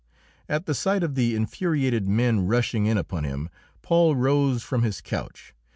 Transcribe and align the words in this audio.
At 0.49 0.65
the 0.65 0.73
sight 0.73 1.03
of 1.03 1.13
the 1.13 1.35
infuriated 1.35 2.07
men 2.07 2.47
rushing 2.47 2.87
in 2.87 2.97
upon 2.97 3.23
him, 3.23 3.51
Paul 3.83 4.15
rose 4.15 4.63
from 4.63 4.81
his 4.81 4.99
couch. 4.99 5.53